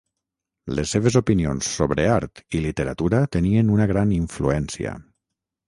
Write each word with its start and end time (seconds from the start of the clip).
Les 0.79 0.93
seves 0.95 1.17
opinions 1.21 1.69
sobre 1.81 2.07
art 2.15 2.43
i 2.59 2.63
literatura 2.65 3.21
tenien 3.39 3.73
una 3.77 3.89
gran 3.95 4.17
influència. 4.19 4.99